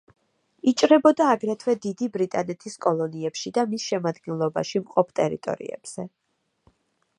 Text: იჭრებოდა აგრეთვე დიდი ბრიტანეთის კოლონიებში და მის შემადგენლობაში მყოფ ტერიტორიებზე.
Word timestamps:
იჭრებოდა 0.69 1.27
აგრეთვე 1.33 1.75
დიდი 1.83 2.07
ბრიტანეთის 2.15 2.79
კოლონიებში 2.87 3.53
და 3.59 3.67
მის 3.75 3.87
შემადგენლობაში 3.91 4.83
მყოფ 4.87 5.15
ტერიტორიებზე. 5.23 6.11